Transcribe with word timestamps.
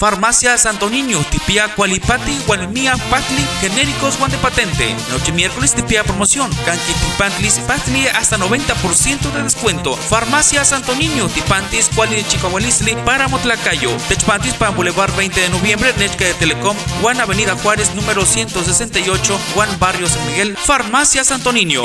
Farmacia 0.00 0.56
Santo 0.56 0.88
Niño, 0.88 1.22
tipia 1.30 1.74
Cualipati, 1.74 2.34
Guanemia, 2.46 2.96
Patli, 3.10 3.46
genéricos 3.60 4.16
Juan 4.16 4.30
de 4.30 4.38
patente. 4.38 4.96
Noche 5.10 5.30
miércoles 5.30 5.74
tipia 5.74 6.02
promoción, 6.04 6.50
Canqui 6.64 6.94
Tipantlis, 6.94 7.58
Patli 7.68 8.06
hasta 8.06 8.38
90% 8.38 9.30
de 9.30 9.42
descuento. 9.42 9.94
Farmacia 9.94 10.64
Santo 10.64 10.94
Niño, 10.94 11.28
Tipantis, 11.28 11.90
Cuali 11.94 12.24
Chicahualisli, 12.26 12.96
para 13.04 13.28
Motlacayo. 13.28 13.94
Techpantis 14.08 14.54
para 14.54 14.70
Boulevard 14.70 15.14
20 15.16 15.38
de 15.38 15.50
noviembre, 15.50 15.92
Nechca 15.98 16.24
de 16.24 16.32
Telecom, 16.32 16.78
Juan 17.02 17.20
Avenida 17.20 17.54
Juárez, 17.56 17.94
número 17.94 18.24
168, 18.24 19.38
Juan 19.54 19.68
Barrio 19.78 20.08
San 20.08 20.26
Miguel, 20.28 20.56
Farmacia 20.56 21.24
Santo 21.24 21.52
Niño. 21.52 21.82